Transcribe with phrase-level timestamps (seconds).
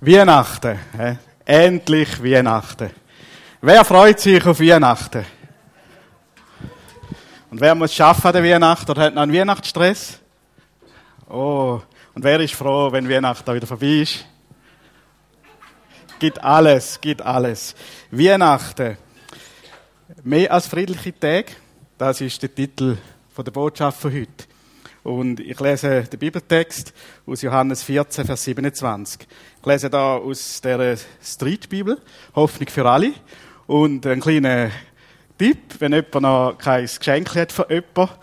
[0.00, 0.78] Weihnachten.
[0.96, 1.16] He?
[1.44, 2.90] Endlich Weihnachten.
[3.60, 5.24] Wer freut sich auf Weihnachten?
[7.50, 10.18] Und wer muss schaffen an Weihnachten oder hat noch einen Weihnachtsstress?
[11.28, 11.80] Oh,
[12.14, 14.26] und wer ist froh, wenn Weihnachten wieder vorbei ist?
[16.18, 17.74] Gibt alles, gibt alles.
[18.10, 18.98] Weihnachten.
[20.22, 21.52] Mehr als friedliche Tage.
[21.96, 22.98] Das ist der Titel
[23.36, 24.44] der Botschaft von heute.
[25.06, 26.92] Und ich lese den Bibeltext
[27.26, 29.28] aus Johannes 14, Vers 27.
[29.66, 32.00] Ich lese da aus der Street-Bibel,
[32.36, 33.12] Hoffnung für alle.
[33.66, 34.70] Und einen kleinen
[35.36, 38.16] Tipp, wenn jemand noch kein Geschenk hat von jemandem,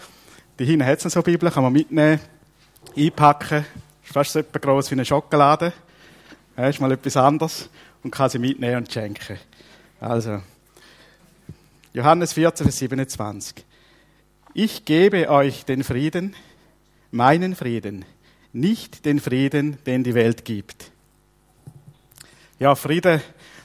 [0.57, 2.21] die hinten hat es so eine Bibel, kann man mitnehmen,
[2.95, 3.65] einpacken.
[4.05, 5.73] Ist fast so etwa gross wie eine Schokolade.
[6.55, 7.69] Ja, ist mal etwas anderes.
[8.03, 9.37] Und kann sie mitnehmen und schenken.
[9.99, 10.41] Also,
[11.91, 13.65] Johannes 14, Vers 27.
[14.53, 16.37] Ich gebe euch den Frieden,
[17.11, 18.05] meinen Frieden,
[18.53, 20.92] nicht den Frieden, den die Welt gibt.
[22.59, 23.19] Ja, Friede,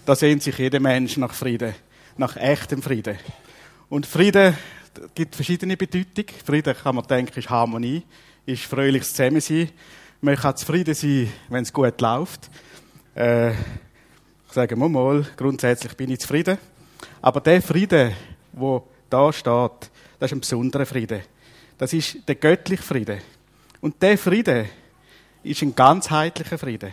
[0.07, 1.75] da sehnt sich jeder Mensch nach Friede,
[2.17, 3.19] nach echtem Friede.
[3.91, 4.55] Und Friede
[5.15, 6.25] gibt verschiedene Bedeutung.
[6.45, 8.03] Friede kann man denken, ist Harmonie,
[8.47, 9.71] ist fröhliches Zusammensein.
[10.23, 12.49] Man kann zufrieden sein, wenn es gut läuft.
[13.15, 16.57] Äh, ich sage mal, grundsätzlich bin ich zufrieden.
[17.21, 18.15] Aber der Friede,
[18.53, 21.25] wo da steht, das ist ein besonderer Friede.
[21.77, 23.19] Das ist der göttliche Friede.
[23.83, 24.67] Und der Friede
[25.43, 26.93] ist ein ganzheitlicher Friede.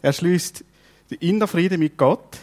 [0.00, 0.64] Er schließt
[1.10, 2.38] den inneren Frieden mit Gott,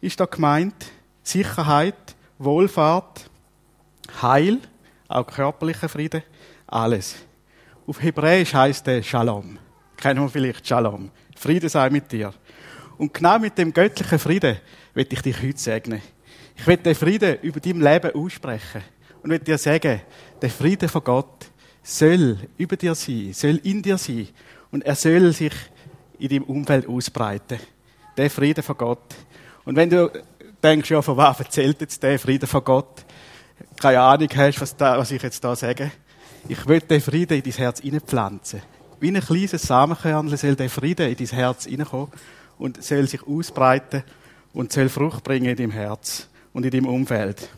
[0.00, 0.74] ist da gemeint,
[1.22, 3.30] Sicherheit, Wohlfahrt,
[4.20, 4.58] Heil,
[5.08, 6.22] auch körperlicher Friede,
[6.66, 7.16] alles.
[7.86, 9.58] Auf Hebräisch heißt der Shalom.
[9.96, 11.10] Kennen wir vielleicht Shalom.
[11.36, 12.32] Friede sei mit dir.
[12.98, 14.58] Und genau mit dem göttlichen Frieden
[14.94, 16.02] will ich dich heute segnen.
[16.56, 18.82] Ich will den Frieden über dein Leben aussprechen
[19.22, 20.00] und will dir sagen,
[20.40, 21.50] der Friede von Gott
[21.82, 24.28] soll über dir sein, soll in dir sein
[24.70, 25.54] und er soll sich
[26.18, 27.58] in deinem Umfeld ausbreiten.
[28.16, 29.14] Der Friede von Gott.
[29.64, 30.10] Und wenn du
[30.62, 33.04] denkst, ja, von was erzählt jetzt der Friede von Gott?
[33.80, 35.90] Keine Ahnung hast, was, da, was ich jetzt da sage.
[36.48, 38.62] Ich will den Frieden in dein Herz hineinpflanzen.
[38.98, 42.12] Wie ein kleines Samenkörnchen soll der Frieden in dein Herz hineinkommen
[42.58, 44.02] und soll sich ausbreiten
[44.52, 47.48] und soll Frucht bringen in deinem Herz und in deinem Umfeld.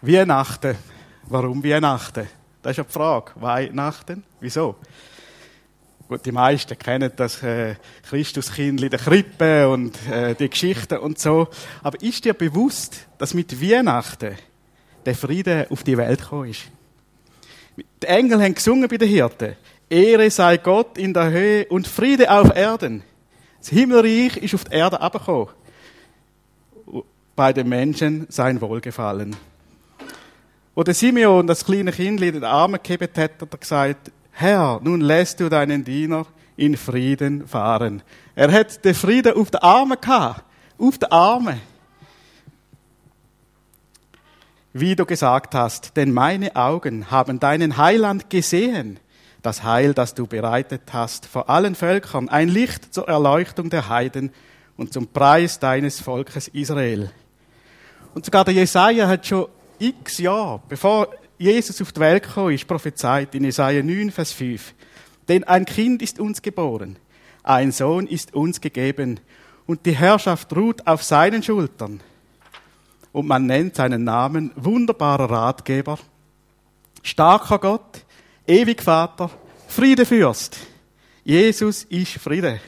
[0.00, 0.76] Weihnachten.
[1.24, 2.28] Warum Weihnachten?
[2.62, 3.32] Das ist die Frage.
[3.36, 4.22] Weihnachten?
[4.40, 4.76] Wieso?
[6.06, 11.18] Gut, die meisten kennen das äh, Christuskind in der Krippe und äh, die Geschichten und
[11.18, 11.48] so.
[11.82, 14.36] Aber ist dir bewusst, dass mit Weihnachten
[15.06, 16.64] der Friede auf die Welt gekommen ist?
[18.02, 19.56] Die Engel haben gesungen bei den Hirten.
[19.88, 23.02] Ehre sei Gott in der Höhe und Friede auf Erden.
[23.58, 25.48] Das Himmelreich ist auf die Erde abgekommen.
[27.34, 29.34] Bei den Menschen sein Wohlgefallen.
[30.74, 34.80] Wo der Simeon das kleine Kind in den Armen gehebt hat, hat er gesagt, Herr,
[34.82, 38.02] nun lässt du deinen Diener in Frieden fahren.
[38.34, 40.44] Er hat den Frieden auf den Armen gehabt.
[40.76, 41.60] Auf den Armen.
[44.72, 48.98] Wie du gesagt hast, denn meine Augen haben deinen Heiland gesehen.
[49.40, 54.32] Das Heil, das du bereitet hast vor allen Völkern, ein Licht zur Erleuchtung der Heiden
[54.76, 57.12] und zum Preis deines Volkes Israel.
[58.14, 59.46] Und sogar der Jesaja hat schon
[59.78, 61.08] x Jahre, bevor
[61.38, 64.74] Jesus auf die Welt gekommen ist, prophezeit in Jesaja 9, Vers 5.
[65.28, 66.96] Denn ein Kind ist uns geboren,
[67.42, 69.20] ein Sohn ist uns gegeben,
[69.66, 72.00] und die Herrschaft ruht auf seinen Schultern.
[73.12, 75.98] Und man nennt seinen Namen wunderbarer Ratgeber,
[77.02, 78.04] starker Gott,
[78.46, 79.30] ewig Vater,
[79.68, 80.58] Friedefürst.
[81.24, 82.60] Jesus ist Friede.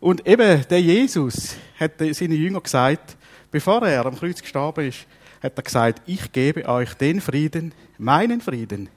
[0.00, 3.16] Und eben der Jesus hat seine Jünger gesagt,
[3.50, 5.06] bevor er am Kreuz gestorben ist,
[5.42, 8.88] hat er gesagt, ich gebe euch den Frieden, meinen Frieden,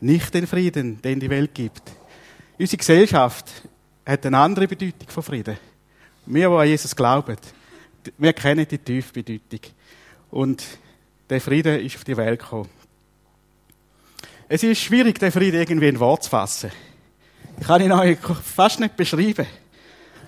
[0.00, 1.82] nicht den Frieden, den die Welt gibt.
[2.58, 3.50] Unsere Gesellschaft
[4.06, 5.56] hat eine andere Bedeutung von Frieden.
[6.26, 7.36] Wir, die an Jesus glauben,
[8.18, 9.60] wir kennen die tiefe Bedeutung.
[10.30, 10.64] Und
[11.28, 12.68] der Frieden ist auf die Welt gekommen.
[14.48, 16.70] Es ist schwierig, den Frieden irgendwie in Wort zu fassen.
[17.58, 19.46] Ich kann ihn euch fast nicht beschreiben.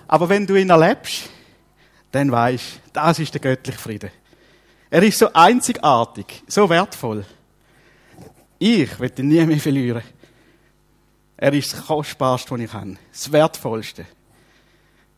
[0.07, 1.29] Aber wenn du ihn erlebst,
[2.11, 4.11] dann weißt, das ist der göttliche Friede.
[4.89, 7.25] Er ist so einzigartig, so wertvoll.
[8.59, 10.03] Ich will ihn nie mehr verlieren.
[11.35, 12.97] Er ist das Kostbarste, was ich kann.
[13.11, 14.05] Das Wertvollste.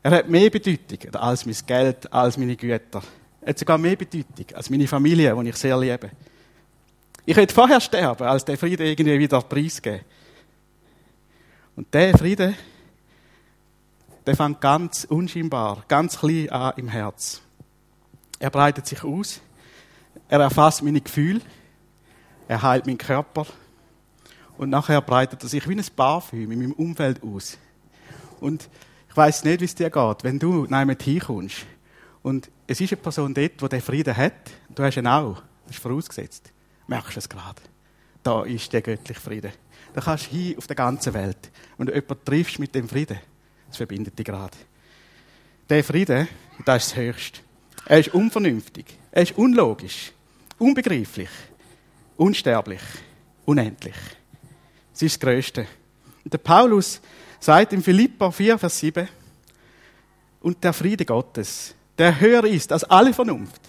[0.01, 3.01] Er hat mehr Bedeutung als mein Geld, als meine Güter.
[3.41, 6.11] Er hat sogar mehr Bedeutung als meine Familie, die ich sehr liebe.
[7.25, 10.01] Ich hätte vorher sterben, als der Friede irgendwie wieder preisgeben.
[11.75, 12.55] Und der Friede,
[14.25, 17.41] der fängt ganz unscheinbar, ganz klein an im Herz.
[18.39, 19.41] Er breitet sich aus
[20.29, 21.41] er erfasst meine Gefühle.
[22.47, 23.45] Er heilt meinen Körper.
[24.57, 27.57] Und nachher breitet er sich wie ein Parfüm in meinem Umfeld aus.
[28.39, 28.69] Und
[29.09, 31.65] ich weiß nicht, wie es dir geht, wenn du jemand hinkommst
[32.21, 35.75] und es ist eine Person dort, die den Frieden hat, du hast ihn auch, das
[35.75, 36.51] ist vorausgesetzt,
[36.87, 37.61] merkst du es gerade.
[38.21, 39.53] Da ist der göttliche Friede.
[39.93, 41.51] Da kannst du hin auf der ganzen Welt.
[41.77, 43.19] Wenn du jemanden triffst mit dem Frieden,
[43.67, 44.55] das verbindet dich gerade.
[45.69, 46.27] Der Friede,
[46.65, 47.39] das ist das Höchste.
[47.85, 50.11] Er ist unvernünftig, er ist unlogisch,
[50.59, 51.29] unbegreiflich,
[52.17, 52.81] unsterblich,
[53.45, 53.95] unendlich.
[54.91, 55.67] Das ist das Größte.
[56.23, 57.01] Und der Paulus
[57.39, 59.07] sagt in Philippa 4, Vers 7,
[60.41, 63.61] und der Friede Gottes, der höher ist als alle Vernunft,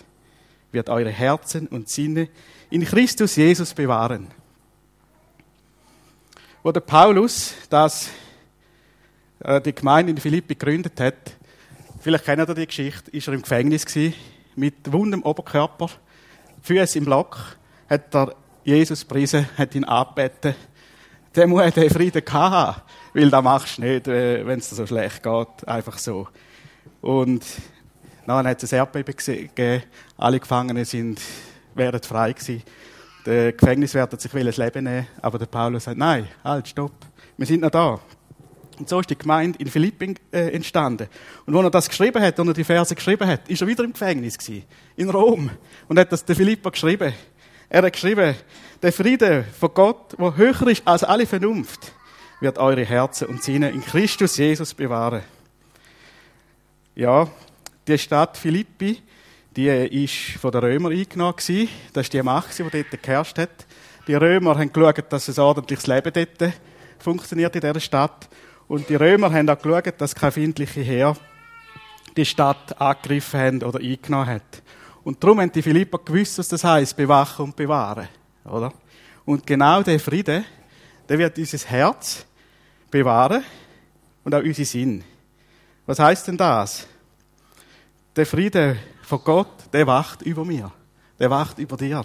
[0.73, 2.29] wird eure Herzen und Sinne
[2.71, 4.29] in Christus Jesus bewahren.
[6.63, 8.11] Wo der Paulus das,
[9.41, 11.37] äh, die Gemeinde in Philippi gegründet hat,
[12.01, 14.15] vielleicht kennt ihr die Geschichte, ist er im Gefängnis gewesen,
[14.55, 15.91] mit wundem Oberkörper,
[16.63, 17.57] Füße im Block,
[17.89, 18.35] hat er
[18.65, 20.55] Jesus priesen, hat ihn abbeten.
[21.35, 22.83] Der muss den Frieden haben,
[23.15, 26.29] weil das machst du nicht, äh, wenn es dir so schlecht geht, einfach so.
[27.01, 27.45] Und
[28.27, 29.83] dann hat es ein Erdbeben gegeben,
[30.17, 31.21] alle Gefangenen sind,
[31.75, 32.63] wären frei gewesen.
[33.27, 36.93] Der Gefängniswärter hat sich das Leben nehmen, aber der Paulus sagt, nein, halt, stopp,
[37.37, 38.01] wir sind noch da.
[38.81, 41.07] Und so ist die Gemeinde in Philippi äh, entstanden.
[41.45, 43.85] Und als er das geschrieben hat, als er die Verse geschrieben hat, ist er wieder
[43.85, 44.65] im Gefängnis gewesen,
[44.97, 45.51] in Rom.
[45.87, 47.13] Und hat das der Philippa geschrieben.
[47.69, 48.35] Er hat geschrieben,
[48.83, 51.93] der Friede von Gott, der höher ist als alle Vernunft,
[52.41, 55.25] wird eure Herzen und Sinne in Christus Jesus bewahren.
[56.95, 57.29] Ja,
[57.87, 59.03] die Stadt Philippi,
[59.57, 61.69] die ist von den Römern eingenommen gewesen.
[61.93, 63.67] Das ist die Macht, die dort geherrscht hat.
[64.07, 66.55] Die Römer haben geschaut, dass ein ordentliches Leben dort
[66.99, 68.29] funktioniert in dieser Stadt.
[68.71, 71.17] Und die Römer haben auch geschaut, dass kein feindlicher Heer
[72.17, 74.63] die Stadt angegriffen hat oder eingenommen hat.
[75.03, 78.07] Und darum haben die Philipper gewusst, was das heißt, bewachen und bewahren.
[78.45, 78.73] Oder?
[79.25, 80.45] Und genau der Friede,
[81.09, 82.25] der wird unser Herz
[82.93, 83.43] bewahren
[84.23, 85.05] und auch unseren Sinn.
[85.85, 86.87] Was heißt denn das?
[88.15, 90.71] Der Friede von Gott, der wacht über mir.
[91.19, 92.05] Der wacht über dir.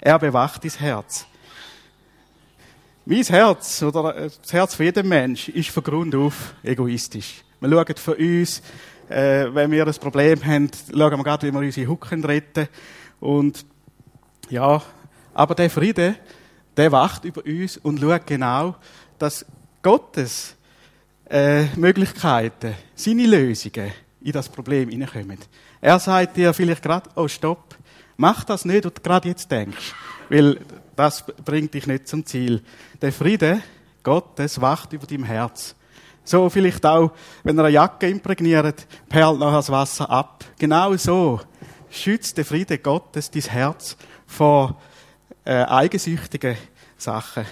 [0.00, 1.26] Er bewacht dein Herz.
[3.06, 7.44] Mein Herz oder das Herz von jedem Mensch ist von Grund auf egoistisch.
[7.60, 8.62] Wir schauen von uns,
[9.10, 12.66] äh, wenn wir ein Problem haben, schauen wir gerade, wie wir unsere Hucken retten.
[13.20, 13.66] Und
[14.48, 14.80] ja,
[15.34, 16.14] aber der Friede,
[16.78, 18.74] der wacht über uns und schaut genau,
[19.18, 19.44] dass
[19.82, 20.56] Gottes
[21.28, 23.92] äh, Möglichkeiten, seine Lösungen
[24.22, 25.40] in das Problem hineinkommen.
[25.82, 27.76] Er sagt dir vielleicht gerade, oh stopp,
[28.16, 29.92] mach das nicht, was du gerade jetzt denkst,
[30.28, 30.58] weil
[30.96, 32.62] das bringt dich nicht zum Ziel.
[33.00, 33.60] Der Friede
[34.02, 35.74] Gottes wacht über dein Herz.
[36.24, 37.12] So vielleicht auch,
[37.42, 40.44] wenn er eine Jacke imprägniert, perlt nachher das Wasser ab.
[40.58, 41.40] Genau so
[41.90, 44.80] schützt der Friede Gottes dein Herz vor
[45.44, 46.56] äh, eigensüchtigen
[46.96, 47.44] Sachen.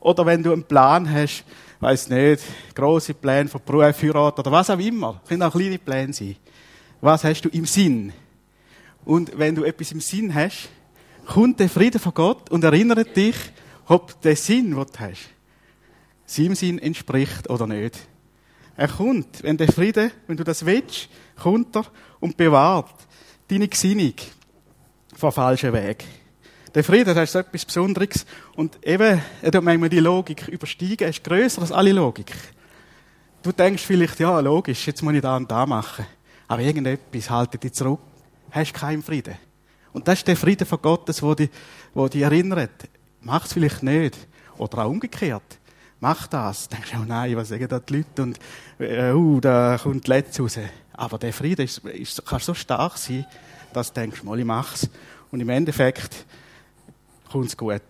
[0.00, 1.44] Oder wenn du einen Plan hast,
[1.80, 2.42] weiß nicht,
[2.74, 6.36] große Pläne von Beruf, Heirat oder was auch immer, können auch kleine Pläne sein.
[7.00, 8.12] Was hast du im Sinn?
[9.04, 10.70] Und wenn du etwas im Sinn hast,
[11.26, 13.36] kommt der Friede von Gott und erinnert dich,
[13.86, 15.28] ob der Sinn, den du hast,
[16.26, 17.98] seinem Sinn entspricht oder nicht.
[18.76, 21.08] Er kommt, wenn der Friede, wenn du das willst,
[21.40, 21.84] kommt er
[22.20, 22.94] und bewahrt
[23.48, 24.14] deine Gesinnung
[25.14, 26.04] vor falschen Weg.
[26.74, 28.26] Der Friede, das ist etwas Besonderes.
[28.56, 31.04] Und eben, er tut manchmal die Logik übersteigen.
[31.04, 32.32] Er ist grösser als alle Logik.
[33.44, 36.04] Du denkst vielleicht, ja, logisch, jetzt muss ich da und da machen.
[36.48, 38.00] Aber irgendetwas haltet dich zurück.
[38.50, 39.36] Hast keinen Frieden.
[39.94, 41.48] Und das ist der Friede von Gottes, wo dich,
[41.94, 42.88] wo dich erinnert.
[43.22, 44.18] Mach es vielleicht nicht.
[44.58, 45.58] Oder auch umgekehrt.
[46.00, 46.68] Mach das.
[46.68, 48.22] Denkst du, oh nein, was sagen da die Leute?
[48.22, 48.38] Und,
[48.78, 50.58] äh, uh, da kommt Letz raus.
[50.92, 53.24] Aber der Friede ist, ist, kann so stark sein,
[53.72, 54.90] dass du denkst, mal, ich mach's.
[55.30, 56.26] Und im Endeffekt
[57.30, 57.80] kommt es gut.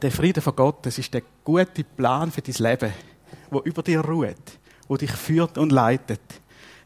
[0.00, 2.92] Der Friede von Gott, das ist der gute Plan für dein Leben,
[3.50, 6.20] wo über dir ruht, wo dich führt und leitet.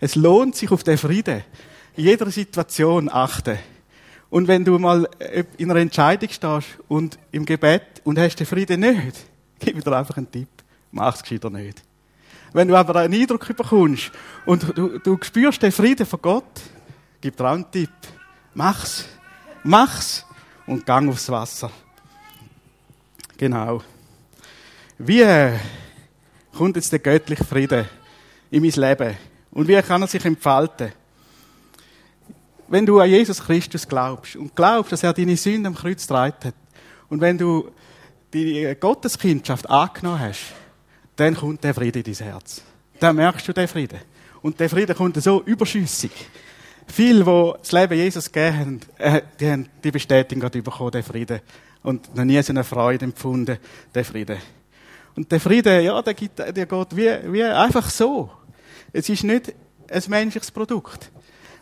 [0.01, 1.45] Es lohnt sich auf den Frieden
[1.95, 3.59] in jeder Situation achten.
[4.31, 5.09] Und wenn du mal
[5.57, 9.17] in einer Entscheidung stehst und im Gebet und hast den Frieden nicht,
[9.59, 10.49] gib dir einfach einen Tipp.
[10.91, 11.83] Mach's gescheiter nicht.
[12.53, 14.11] Wenn du aber einen Eindruck bekommst
[14.47, 16.61] und du, du spürst den Frieden von Gott,
[17.21, 17.91] gib dir auch einen Tipp.
[18.55, 19.07] Mach's.
[19.65, 20.25] Mach's
[20.67, 21.71] und gang aufs Wasser.
[23.37, 23.83] Genau.
[24.99, 25.25] Wie
[26.57, 27.89] kommt jetzt der göttliche Friede
[28.51, 29.17] in mein Leben?
[29.51, 30.93] Und wie kann er sich entfalten?
[32.69, 36.37] Wenn du an Jesus Christus glaubst und glaubst, dass er deine Sünden am Kreuz getragen
[36.45, 36.55] hat,
[37.09, 37.71] und wenn du
[38.33, 40.53] die Gotteskindschaft angenommen hast,
[41.17, 42.63] dann kommt der Friede in dein Herz.
[43.01, 43.99] Dann merkst du den Frieden.
[44.43, 46.13] Und der Friede kommt so überschüssig.
[46.87, 51.03] Viele, die das Leben Jesus gegeben haben, äh, die haben die Bestätigung gerade bekommen, den
[51.03, 51.41] Frieden.
[51.83, 53.59] Und noch nie so eine Freude empfunden,
[53.95, 54.39] der Friede.
[55.15, 58.31] Und der Friede, ja, der, geht, der geht wie, wie einfach so.
[58.93, 59.53] Es ist nicht
[59.91, 61.11] ein menschliches Produkt.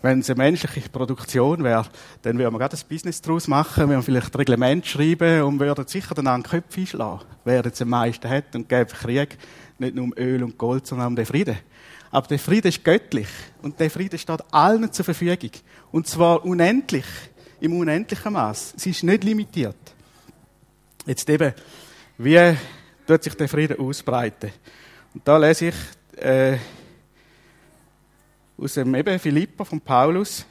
[0.07, 1.85] Wenn es eine menschliche Produktion wäre,
[2.23, 6.15] dann würden wir gerade ein Business daraus machen, wir vielleicht Reglement schreiben und würden sicher
[6.15, 9.37] dann an den Köpfen einschlagen, wer jetzt am meisten hat und gäbe Krieg
[9.81, 11.59] nicht nur um Öl und Gold, sondern um den Frieden.
[12.13, 13.27] Aber der Friede ist göttlich
[13.63, 15.51] und der Friede steht allen zur Verfügung.
[15.91, 17.07] Und zwar unendlich,
[17.59, 18.75] im unendlichen Maß.
[18.77, 19.75] Es ist nicht limitiert.
[21.05, 21.53] Jetzt eben,
[22.19, 22.57] wie
[23.09, 24.53] tut sich der Friede ausbreiten?
[25.15, 26.59] Und da lese ich äh,
[28.59, 30.47] aus dem eben Philippa von Paulus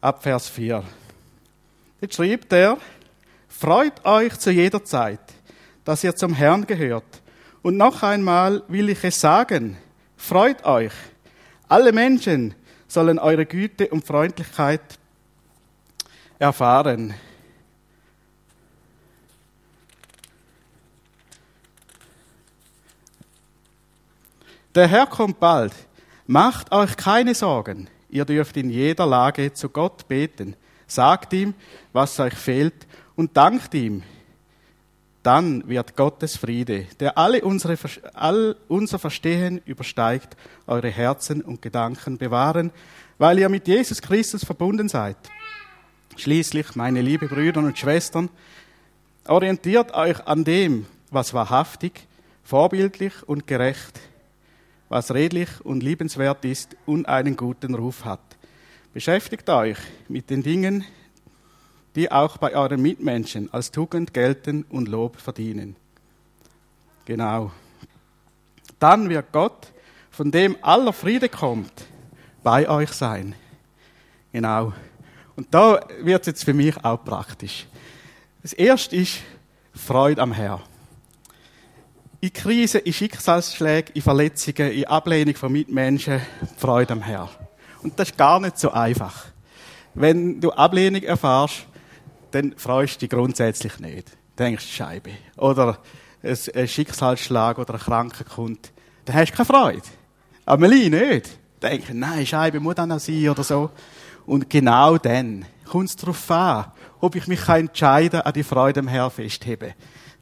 [0.00, 0.84] ab Vers 4.
[2.00, 2.78] Jetzt schreibt er,
[3.48, 5.20] freut euch zu jeder Zeit,
[5.84, 7.22] dass ihr zum Herrn gehört.
[7.62, 9.78] Und noch einmal will ich es sagen,
[10.16, 10.92] freut euch.
[11.68, 12.54] Alle Menschen
[12.86, 14.82] sollen eure Güte und Freundlichkeit
[16.38, 17.14] erfahren.
[24.74, 25.72] Der Herr kommt bald.
[26.30, 27.88] Macht euch keine Sorgen.
[28.10, 30.56] Ihr dürft in jeder Lage zu Gott beten.
[30.86, 31.54] Sagt ihm,
[31.94, 34.02] was euch fehlt und dankt ihm.
[35.22, 37.78] Dann wird Gottes Friede, der alle unsere,
[38.12, 42.72] all unser Verstehen übersteigt, eure Herzen und Gedanken bewahren,
[43.16, 45.16] weil ihr mit Jesus Christus verbunden seid.
[46.18, 48.28] Schließlich, meine liebe Brüder und Schwestern,
[49.26, 52.06] orientiert euch an dem, was wahrhaftig,
[52.44, 53.98] vorbildlich und gerecht
[54.88, 58.20] was redlich und liebenswert ist und einen guten Ruf hat.
[58.92, 59.78] Beschäftigt euch
[60.08, 60.84] mit den Dingen,
[61.94, 65.76] die auch bei euren Mitmenschen als Tugend gelten und Lob verdienen.
[67.04, 67.52] Genau.
[68.78, 69.72] Dann wird Gott,
[70.10, 71.72] von dem aller Friede kommt,
[72.42, 73.34] bei euch sein.
[74.32, 74.72] Genau.
[75.36, 77.66] Und da wird es jetzt für mich auch praktisch.
[78.42, 79.18] Das erste ist
[79.74, 80.62] Freude am Herrn.
[82.20, 86.20] In Krisen, in Schicksalsschlägen, in Verletzungen, in Ablehnung von Mitmenschen,
[86.56, 87.28] Freude am Herrn.
[87.80, 89.26] Und das ist gar nicht so einfach.
[89.94, 91.66] Wenn du Ablehnung erfährst,
[92.32, 94.16] dann freust du dich grundsätzlich nicht.
[94.36, 95.12] Denkst Scheibe.
[95.36, 95.78] Oder
[96.24, 98.72] ein Schicksalsschlag oder ein Kranker kommt,
[99.04, 99.82] dann hast du keine Freude.
[100.44, 101.38] Aber Meli nicht.
[101.62, 103.70] Denkst, nein, Scheibe muss dann auch sein oder so.
[104.26, 108.80] Und genau dann kommt es darauf an, ob ich mich entscheiden kann, an die Freude
[108.80, 109.74] am Herrn festheben.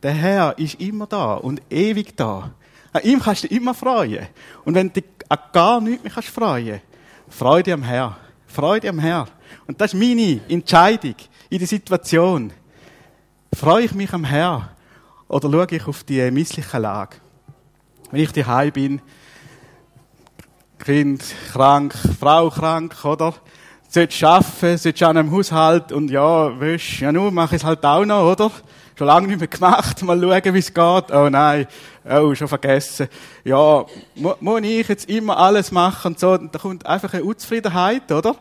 [0.03, 2.50] Der Herr ist immer da und ewig da.
[2.93, 4.26] An ihm kannst du dich immer freuen.
[4.65, 6.81] Und wenn du dich an gar nichts mehr kannst freuen
[7.29, 8.17] Freude am Herr.
[8.47, 9.26] Freude am Herr.
[9.67, 11.17] Und das ist meine Entscheidung
[11.50, 12.53] in der Situation.
[13.53, 14.71] Freue ich mich am Herr
[15.29, 17.17] oder schaue ich auf die missliche Lage?
[18.11, 19.03] Wenn ich daheim bin,
[20.79, 23.35] Kind krank, Frau krank, oder?
[23.88, 27.85] Sollst arbeiten, sollst an einem Haushalt und ja, wisch, ja nur, mach ich es halt
[27.85, 28.50] auch noch, oder?
[28.97, 31.12] Schon lange nicht mehr gemacht, mal schauen, wie es geht.
[31.12, 31.67] Oh nein,
[32.09, 33.09] oh, schon vergessen.
[33.45, 33.85] Ja,
[34.15, 38.11] mu muss ich jetzt immer alles machen und so, und da kommt einfach eine Unzufriedenheit,
[38.11, 38.37] oder?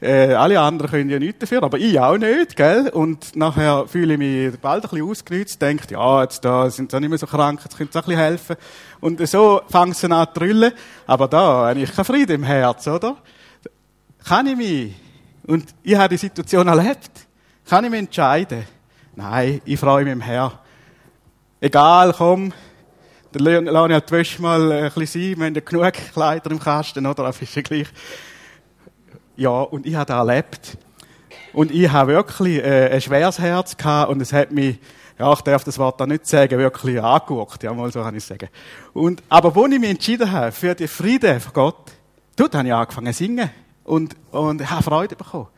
[0.00, 2.90] Äh, alle anderen können ja nichts dafür, aber ich auch nicht, gell?
[2.90, 7.00] Und nachher fühle ich mich bald ein bisschen ausgenutzt, denke, ja, jetzt da sind sie
[7.00, 8.56] nicht mehr so krank, jetzt könnte es ein bisschen helfen.
[9.00, 10.72] Und so fängt es an zu trüllen.
[11.06, 13.16] Aber da habe ich keinen Frieden im Herz, oder?
[14.22, 14.94] Kann ich mich,
[15.46, 17.10] und ich habe die Situation erlebt,
[17.64, 18.64] kann ich mich entscheiden,
[19.18, 20.52] Nein, ich freue mich im Herrn.
[21.58, 22.52] Egal, komm,
[23.32, 25.38] dann lasse ich halt Wäsche mal ein bisschen sein.
[25.38, 27.24] Wir haben ja genug Kleider im Kasten, oder?
[27.24, 27.88] Das ist ja gleich.
[29.34, 30.76] Ja, und ich habe das erlebt.
[31.54, 34.78] Und ich habe wirklich äh, ein schweres Herz gehabt und es hat mich,
[35.18, 37.62] ja, ich darf das Wort da nicht sagen, wirklich angeguckt.
[37.62, 38.50] Ja, mal so kann ich sagen.
[38.92, 41.92] Und, aber wo ich mich entschieden habe für den Frieden von Gott,
[42.36, 43.50] dort habe ich angefangen zu singen
[43.82, 45.48] und, und habe Freude bekommen.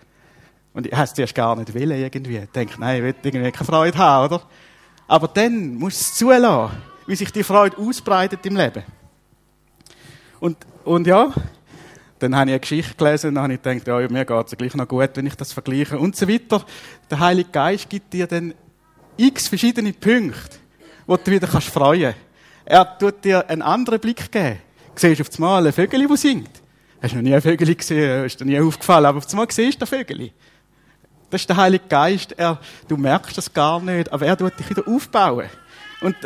[0.79, 2.37] Und ich es zuerst gar nicht wollen, irgendwie.
[2.37, 4.43] Ich denke, nein, ich will irgendwie keine Freude haben, oder?
[5.09, 8.85] Aber dann musst du es zulassen, wie sich die Freude ausbreitet im Leben.
[10.39, 11.33] Und, und ja,
[12.21, 14.75] dann habe ich eine Geschichte gelesen und habe ich gedacht, ja, mir geht es gleich
[14.77, 16.65] noch gut, wenn ich das vergleiche und so weiter.
[17.11, 18.55] Der Heilige Geist gibt dir dann
[19.17, 20.59] x verschiedene Punkte,
[21.09, 22.19] wo du wieder kannst freuen kannst.
[22.67, 24.59] Er tut dir einen anderen Blick geben.
[24.95, 26.63] Du siehst auf einmal ein Vögel, das singt.
[27.03, 29.81] Hast du noch nie ein Vögel gesehen, ist dir nie aufgefallen, aber auf einmal siehst
[29.81, 30.31] du ein Vögel.
[31.31, 32.33] Das ist der Heilige Geist.
[32.33, 35.49] Er, du merkst das gar nicht, aber er tut dich wieder aufbauen.
[36.01, 36.17] Und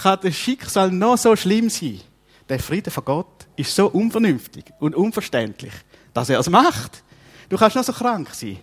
[0.00, 2.00] kann das Schicksal noch so schlimm sein?
[2.48, 5.72] Der Friede von Gott ist so unvernünftig und unverständlich,
[6.12, 7.02] dass er es macht.
[7.48, 8.58] Du kannst noch so krank sein.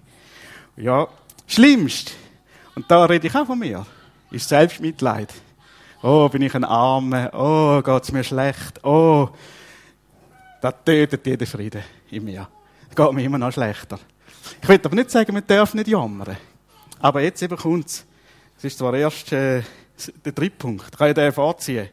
[0.77, 1.07] Ja,
[1.48, 2.12] schlimmst.
[2.75, 3.86] Und da rede ich auch von mir.
[4.29, 5.33] Ist Selbstmitleid.
[6.03, 7.31] Oh, bin ich ein Armer.
[7.33, 8.83] Oh, geht's mir schlecht.
[8.83, 9.29] Oh,
[10.62, 12.48] das tötet jeden Frieden in mir.
[12.95, 14.00] Geht mir immer noch schlechter.
[14.62, 16.38] Ich will aber nicht sagen, man darf nicht jammern.
[17.00, 18.05] Aber jetzt eben kommt's.
[18.55, 19.62] Das ist zwar erst äh,
[20.24, 21.89] der dritte Punkt, kann ich den vorziehen.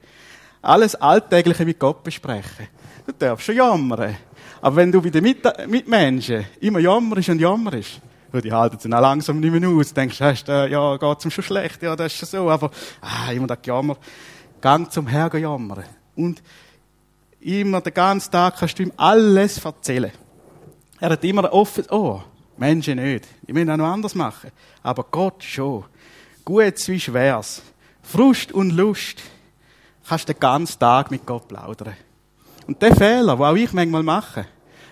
[0.63, 2.69] Alles Alltägliche mit Gott besprechen.
[3.07, 4.17] Du darfst schon jammern.
[4.61, 8.01] Aber wenn du bei den Mitmenschen immer jammerst und jammerst,
[8.33, 9.95] weil die halten dann auch langsam nicht mehr aus.
[9.95, 13.33] Denkst, hast, äh, ja, geht's ihm schon schlecht, ja, das ist schon so, aber, ah,
[13.33, 13.97] immer das Jammer.
[14.61, 15.85] Gang zum Herrn jammern.
[16.17, 16.43] Und
[17.41, 20.11] immer den ganzen Tag kannst du ihm alles erzählen.
[21.01, 22.25] Er hat immer ein offenes Ohr.
[22.61, 23.27] Menschen nicht.
[23.47, 24.51] Die müssen auch noch anders machen.
[24.83, 25.85] Aber Gott schon.
[26.45, 27.63] Gut wie schwer's.
[28.03, 29.23] Frust und Lust.
[30.07, 31.95] Kannst den ganzen Tag mit Gott plaudern.
[32.67, 34.47] Und der Fehler, den auch ich manchmal mache,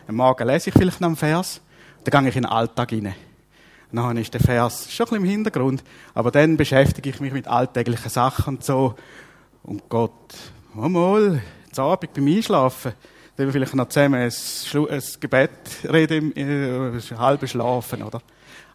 [0.08, 1.60] am Morgen lese ich vielleicht noch einen Vers,
[2.04, 3.14] dann gehe ich in den Alltag hinein.
[3.92, 7.48] Dann ist der Vers schon ein bisschen im Hintergrund, aber dann beschäftige ich mich mit
[7.48, 8.94] alltäglichen Sachen und so.
[9.62, 10.34] Und Gott,
[10.76, 11.42] oh mal,
[11.72, 12.92] zum Abend beim Einschlafen,
[13.36, 14.32] dann vielleicht noch zusammen ein,
[14.90, 15.50] ein Gebet
[15.84, 18.22] reden, äh, halbes Schlafen, oder?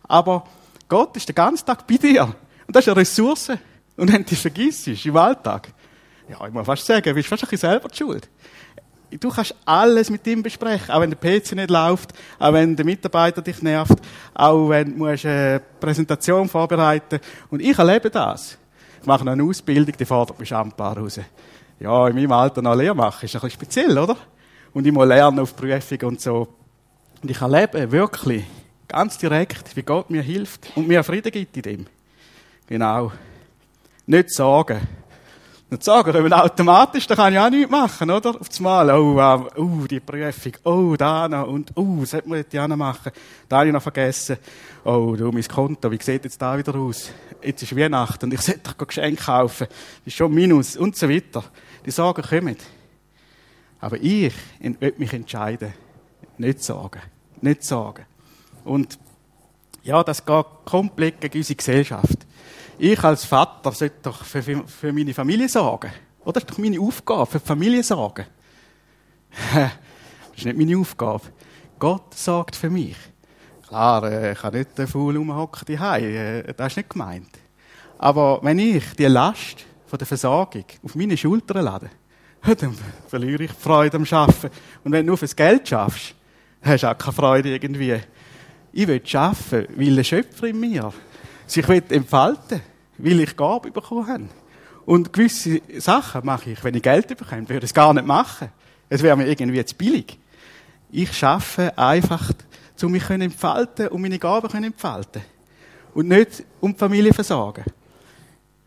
[0.04, 0.46] Aber
[0.88, 2.24] Gott ist den ganzen Tag bei dir.
[2.24, 3.50] Und das ist eine Ressource.
[3.98, 5.70] Und wenn du vergisst im Alltag,
[6.30, 8.30] ja, ich muss fast sagen, du bist fast ein bisschen selber die schuld.
[9.20, 12.86] Du kannst alles mit ihm besprechen, auch wenn der PC nicht läuft, auch wenn der
[12.86, 14.00] Mitarbeiter dich nervt,
[14.34, 17.52] auch wenn du eine Präsentation vorbereiten musst.
[17.52, 18.58] Und ich erlebe das.
[19.02, 21.20] Ich mache noch eine Ausbildung, die fordert mich ein paar raus.
[21.80, 24.16] Ja, in meinem Alter noch Lehre machen, ist ein bisschen speziell, oder?
[24.74, 26.48] Und ich muss lernen auf Prüfung und so.
[27.22, 28.46] Und ich erlebe wirklich
[28.88, 31.86] ganz direkt, wie Gott mir hilft und mir Frieden gibt in dem.
[32.68, 33.12] Genau.
[34.06, 34.80] Nicht sagen.
[35.70, 38.32] Nicht sagen, wenn automatisch, da kann ich auch nichts machen, oder?
[38.32, 42.40] Auf das Mal, oh, uh, die Prüfung, oh, da noch, und, oh, das hätte man
[42.40, 43.14] jetzt auch noch machen.
[43.48, 44.38] Da habe ich noch vergessen.
[44.84, 47.12] Oh, du, mein Konto, wie sieht jetzt da wieder aus?
[47.42, 49.68] Jetzt ist Weihnachten und ich sollte doch Geschenke kaufen.
[49.70, 51.44] Das ist schon Minus und so weiter.
[51.86, 52.58] Die Sorgen kommen.
[53.82, 55.74] Aber ich will mich entscheiden.
[56.38, 57.02] Nicht sagen.
[57.42, 58.06] Nicht sagen.
[58.64, 58.98] Und
[59.84, 62.20] ja, das geht komplett gegen unsere Gesellschaft.
[62.78, 65.92] Ich als Vater sollte doch für, für meine Familie sorgen.
[66.24, 66.34] Oder?
[66.34, 68.26] Das ist doch meine Aufgabe, für die Familie sorgen.
[69.54, 69.72] das
[70.38, 71.24] ist nicht meine Aufgabe.
[71.80, 72.96] Gott sorgt für mich.
[73.68, 76.04] Klar, äh, ich kann nicht den Faul rumhocken daheim.
[76.04, 77.30] Äh, das ist nicht gemeint.
[77.98, 81.90] Aber wenn ich die Last von der Versorgung auf meine Schultern lade,
[82.44, 82.76] dann
[83.08, 84.50] verliere ich die Freude am Arbeiten.
[84.84, 86.16] Und wenn du nur fürs Geld schaffst,
[86.62, 88.00] hast du auch keine Freude irgendwie.
[88.74, 90.92] Ich will arbeiten, weil der Schöpfer in mir
[91.46, 92.62] sich entfalten
[92.98, 94.30] will, weil ich Gabe bekommen habe.
[94.86, 98.50] Und gewisse Sachen mache ich, wenn ich Geld bekomme, würde ich es gar nicht machen.
[98.90, 100.18] Es wäre mir irgendwie zu billig.
[100.92, 102.32] Ich schaffe einfach,
[102.82, 105.22] um mich entfalten und meine Gaben entfalten.
[105.94, 107.64] Und nicht um die Familie versorgen.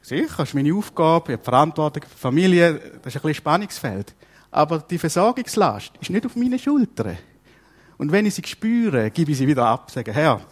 [0.05, 3.35] Sicher, das ist meine Aufgabe, ich habe Verantwortung für die Familie, das ist ein bisschen
[3.37, 4.15] Spannungsfeld.
[4.51, 7.17] Aber die Versorgungslast ist nicht auf meinen Schultern.
[7.97, 9.91] Und wenn ich sie spüre, gebe ich sie wieder ab.
[9.91, 10.43] Sage, Herr,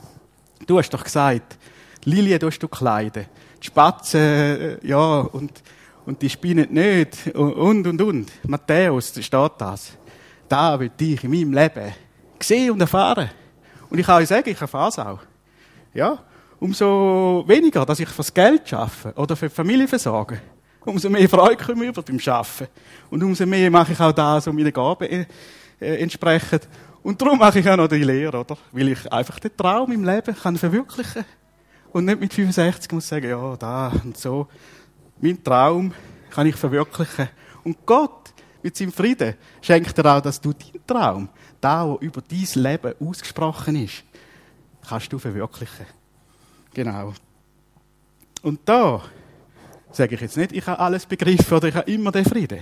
[0.66, 1.58] du hast doch gesagt,
[2.04, 3.26] Lilien tust du kleiden.
[3.62, 5.62] Die Spatzen, äh, ja, und,
[6.06, 7.26] und die spinnen nicht.
[7.34, 8.32] Und, und, und.
[8.48, 9.92] Matthäus, da steht das.
[10.48, 11.92] Da will ich in meinem Leben
[12.40, 13.28] sehen und erfahren.
[13.90, 15.20] Und ich kann euch sagen, ich erfahre es auch.
[15.92, 16.24] Ja
[16.62, 20.40] umso weniger, dass ich fürs Geld schaffe oder für die Familie versorge,
[20.84, 22.68] umso mehr Freude komme ich über beim Schaffen.
[23.10, 25.26] Und umso mehr mache ich auch das, was meine Gaben äh,
[25.80, 26.60] äh, entsprechen.
[27.02, 28.56] Und darum mache ich auch noch die Lehre, oder?
[28.70, 31.24] Weil ich einfach den Traum im Leben kann verwirklichen
[31.92, 34.46] Und nicht mit 65 muss sagen, ja, da und so.
[35.20, 35.92] Mein Traum
[36.30, 37.28] kann ich verwirklichen.
[37.64, 41.28] Und Gott, mit seinem Frieden, schenkt dir auch, dass du deinen Traum,
[41.60, 44.04] da, der über dein Leben ausgesprochen ist,
[44.88, 45.86] kannst du verwirklichen.
[46.74, 47.12] Genau.
[48.42, 49.02] Und da
[49.90, 52.60] sage ich jetzt nicht, ich habe alles begriffen oder ich habe immer den Frieden.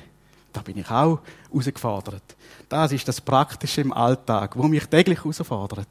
[0.53, 1.21] Da bin ich auch
[1.51, 2.37] herausgefordert.
[2.69, 5.89] Das ist das Praktische im Alltag, wo mich täglich herausfordert.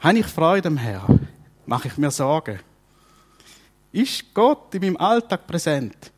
[0.00, 1.28] Habe ich Freude am Herrn?
[1.66, 2.58] Mache ich mir Sorgen?
[3.92, 6.12] Ist Gott in meinem Alltag präsent?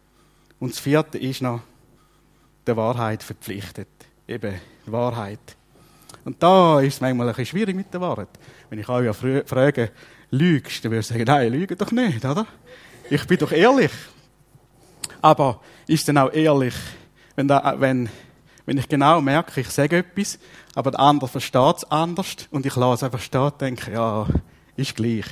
[0.58, 1.60] Und das vierte ist noch
[2.66, 3.88] der Wahrheit verpflichtet.
[4.26, 5.56] Eben, Wahrheit.
[6.24, 8.28] Und da ist es manchmal ein bisschen schwierig mit der Wahrheit.
[8.68, 9.92] Wenn ich euch frage,
[10.30, 12.46] lügst, dann würdest du sagen, nein, lüge doch nicht, oder?
[13.10, 13.92] Ich bin doch ehrlich.
[15.22, 16.74] Aber ist denn auch ehrlich,
[17.36, 18.08] wenn, da, wenn,
[18.66, 20.38] wenn ich genau merke, ich sage etwas,
[20.74, 24.26] aber der andere versteht es anders und ich lasse es einfach stehen denke, ja,
[24.76, 25.26] ist gleich.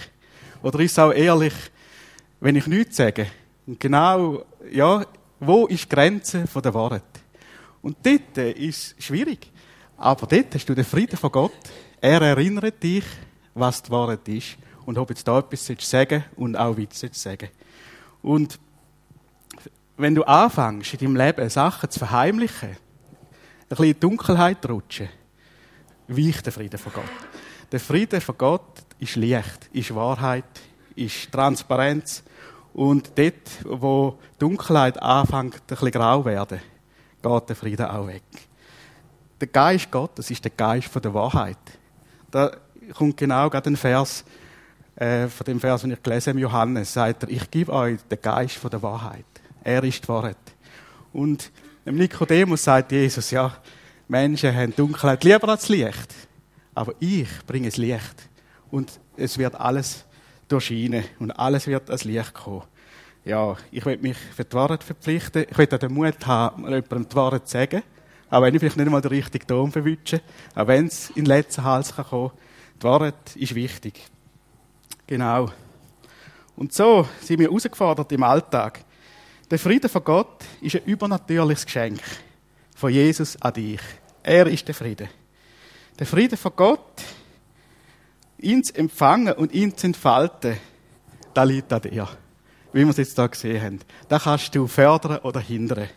[0.63, 1.55] Oder ist es auch ehrlich,
[2.41, 3.27] wenn ich nichts sage?
[3.67, 5.05] Und genau, ja,
[5.39, 7.03] wo ist die Grenze von der Wahrheit?
[7.83, 9.53] Und dort ist es schwierig.
[9.99, 11.53] Aber dort hast du den Frieden von Gott.
[12.01, 13.05] Er erinnert dich,
[13.55, 14.57] was die Wahrheit ist
[14.87, 17.49] und ob jetzt da etwas sagen und auch weiter sagen
[18.23, 18.59] Und
[19.97, 22.77] wenn du anfängst, in deinem Leben Sachen zu verheimlichen, ein
[23.69, 25.09] bisschen in die Dunkelheit rutschen,
[26.09, 27.05] weicht der Friede von Gott.
[27.73, 30.45] Der Friede von Gott ist Licht, ist Wahrheit,
[30.95, 32.23] ist Transparenz
[32.73, 36.61] Und dort, wo Dunkelheit anfängt, ein bisschen grau werden,
[37.23, 38.23] geht der Frieden auch weg.
[39.41, 41.59] Der Geist Gottes ist der Geist der Wahrheit.
[42.31, 42.57] Da
[42.95, 44.25] kommt genau gerade ein Vers,
[44.97, 48.21] äh, von dem Vers, den ich gelesen habe, Johannes, sagt er, ich gebe euch den
[48.21, 49.25] Geist von der Wahrheit.
[49.63, 50.37] Er ist die Wahrheit.
[51.13, 51.51] Und
[51.85, 53.57] im Nikodemus sagt Jesus, ja,
[54.09, 56.15] Menschen haben Dunkelheit lieber als Licht.
[56.75, 58.29] Aber ich bringe das Licht.
[58.71, 60.05] Und es wird alles
[60.49, 62.63] durchscheinen und alles wird als Licht kommen.
[63.25, 65.47] Ja, ich will mich für die Wahrheit verpflichten.
[65.51, 67.83] Ich will auch den Mut haben, jemandem die Wahrheit zu sagen.
[68.31, 70.21] Auch wenn ich vielleicht nicht einmal den richtigen Ton verwünsche.
[70.55, 72.31] Auch wenn es in den letzten Hals kann
[72.81, 74.01] Die Wahrheit ist wichtig.
[75.07, 75.51] Genau.
[76.57, 78.85] Und so sind wir herausgefordert im Alltag.
[79.51, 82.01] Der Friede von Gott ist ein übernatürliches Geschenk
[82.75, 83.81] von Jesus an dich.
[84.23, 85.09] Er ist der Friede.
[85.99, 87.03] Der Friede von Gott,
[88.39, 90.57] ihn zu empfangen und ihn zu entfalten,
[91.33, 92.09] da liegt an dir.
[92.73, 93.81] Wie wir es jetzt hier gesehen haben.
[94.09, 95.89] Da kannst du fördern oder hindern.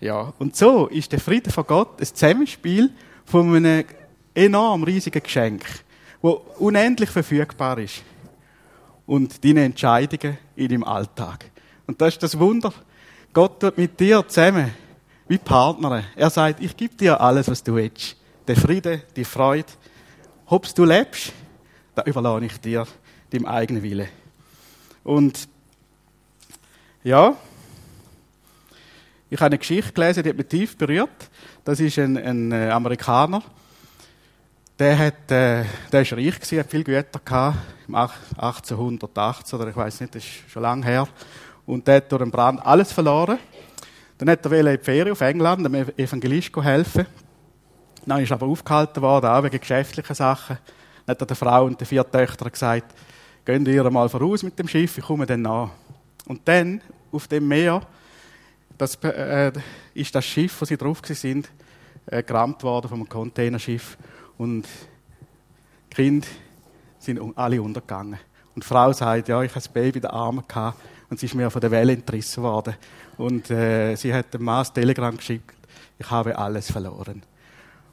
[0.00, 2.90] Ja, und so ist der Friede von Gott ein Zusammenspiel
[3.24, 3.84] von einem
[4.34, 5.64] enorm riesigen Geschenk,
[6.22, 8.02] wo unendlich verfügbar ist.
[9.06, 11.50] Und deine Entscheidungen in deinem Alltag.
[11.86, 12.72] Und das ist das Wunder.
[13.32, 14.70] Gott tut mit dir zusammen,
[15.28, 16.04] wie Partner.
[16.16, 18.16] Er sagt, ich gebe dir alles, was du willst.
[18.46, 19.68] Den Frieden, die Freude.
[20.46, 21.32] Ob du lebst,
[21.94, 22.86] da überlasse ich dir,
[23.30, 24.08] deinem eigenen Willen.
[25.02, 25.48] Und
[27.02, 27.36] ja,
[29.30, 31.30] ich habe eine Geschichte gelesen, die hat mich tief berührt.
[31.64, 33.42] Das ist ein, ein äh, Amerikaner.
[34.76, 39.76] Der, hat, äh, der ist reich gewesen, hat viel Güter gehabt, im 1818 oder ich
[39.76, 41.06] weiß nicht, das ist schon lange her.
[41.64, 43.38] Und der hat durch den Brand alles verloren.
[44.18, 47.06] Dann hat er in die Ferien auf England, einem Evangelist helfen.
[48.04, 50.58] Dann ist er aber aufgehalten worden, auch wegen geschäftlichen Sachen.
[51.06, 52.94] Dann hat er der Frau und den vier Töchtern gesagt,
[53.44, 55.70] gehen ihr mal voraus mit dem Schiff, ich komme dann nach.
[56.26, 56.80] Und dann,
[57.12, 57.80] auf dem Meer,
[58.76, 59.52] das äh,
[59.94, 61.48] ist das Schiff, wo sie drauf sind,
[62.06, 63.96] äh, gerammt worden vom Containerschiff.
[64.38, 64.66] Und
[65.90, 66.26] Kinder
[66.98, 68.18] sind alle untergegangen.
[68.54, 70.78] Und die Frau sagt, ja, ich habe das Baby in den Armen gehabt
[71.10, 72.74] und sie ist mir von der Welle entrissen worden.
[73.16, 75.54] Und äh, sie hat dem Mann das Telegramm geschickt,
[75.98, 77.22] ich habe alles verloren.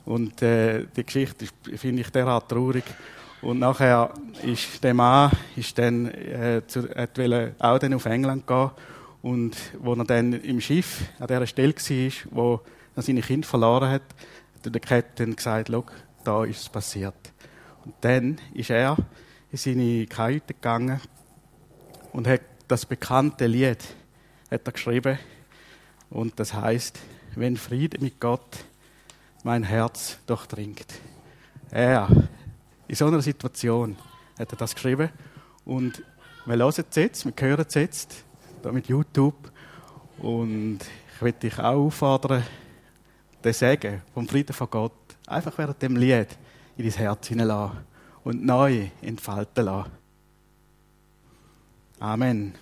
[0.05, 2.83] Und äh, die Geschichte finde ich derart traurig.
[3.41, 7.19] Und nachher ist der Mann ist dann, äh, zu, hat
[7.59, 8.71] auch dann auf England gehen
[9.21, 12.61] und wo er dann im Schiff an der Stelle war, wo
[12.95, 14.03] er seine Kinder verloren hat,
[14.63, 15.69] hat der Captain gesagt,
[16.23, 17.33] da ist es passiert.
[17.85, 18.97] Und dann ist er
[19.51, 21.01] in seine Kajüte gegangen
[22.13, 23.83] und hat das bekannte Lied
[24.49, 25.17] hat er geschrieben.
[26.09, 26.99] Und das heißt,
[27.35, 28.65] wenn Friede mit Gott
[29.43, 30.85] mein Herz durchdringt.
[31.71, 32.09] Er,
[32.87, 33.95] in so einer Situation,
[34.37, 35.09] hat er das geschrieben.
[35.65, 36.03] Und
[36.45, 38.23] wir hören es jetzt, wir hören es jetzt,
[38.61, 39.51] da mit YouTube.
[40.19, 40.79] Und
[41.15, 42.43] ich will dich auch auffordern,
[43.43, 45.00] den Segen vom Frieden von Gott
[45.31, 46.27] einfach während dem Lied
[46.77, 47.79] in dein Herz hineinlassen
[48.23, 49.91] und neu entfalten lassen.
[51.99, 52.55] Amen.